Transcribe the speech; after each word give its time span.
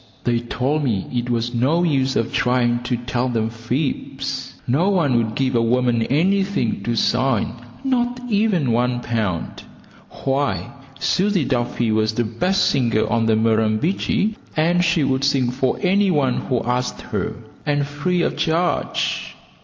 They 0.23 0.39
told 0.39 0.83
me 0.83 1.05
it 1.13 1.29
was 1.29 1.53
no 1.53 1.83
use 1.83 2.15
of 2.15 2.29
me 2.31 2.33
trying 2.33 2.79
to 2.85 2.97
tell 2.97 3.29
them 3.29 3.51
fibs. 3.51 4.55
No 4.65 4.89
one 4.89 5.15
would 5.15 5.35
give 5.35 5.53
a 5.53 5.61
woman 5.61 6.01
anything 6.01 6.81
to 6.85 6.95
sing, 6.95 7.55
not 7.83 8.19
even 8.27 8.71
one 8.71 9.01
pound. 9.01 9.61
Why, 10.25 10.71
Susie 10.99 11.45
Duffy 11.45 11.91
was 11.91 12.15
the 12.15 12.23
best 12.23 12.65
singer 12.65 13.07
on 13.11 13.27
the 13.27 13.35
Murrumbidgee, 13.35 14.37
and 14.57 14.83
she 14.83 15.03
would 15.03 15.23
sing 15.23 15.51
for 15.51 15.77
any 15.83 16.09
one 16.09 16.39
who 16.47 16.61
asked 16.63 17.01
her, 17.01 17.35
and 17.67 17.85
free 17.85 18.23
of 18.23 18.35
charge. 18.35 19.35